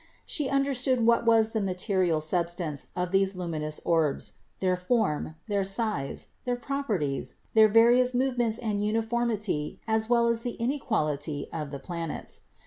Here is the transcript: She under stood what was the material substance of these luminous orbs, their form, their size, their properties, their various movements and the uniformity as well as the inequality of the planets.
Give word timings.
She 0.25 0.49
under 0.49 0.73
stood 0.73 1.05
what 1.05 1.27
was 1.27 1.51
the 1.51 1.61
material 1.61 2.21
substance 2.21 2.87
of 2.95 3.11
these 3.11 3.35
luminous 3.35 3.79
orbs, 3.85 4.33
their 4.59 4.75
form, 4.75 5.35
their 5.47 5.63
size, 5.63 6.29
their 6.43 6.55
properties, 6.55 7.35
their 7.53 7.67
various 7.67 8.11
movements 8.15 8.57
and 8.57 8.79
the 8.79 8.85
uniformity 8.85 9.79
as 9.87 10.09
well 10.09 10.25
as 10.27 10.41
the 10.41 10.53
inequality 10.57 11.47
of 11.53 11.69
the 11.69 11.77
planets. 11.77 12.41